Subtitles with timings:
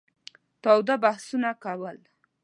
[0.63, 1.97] تاوده بحثونه کول.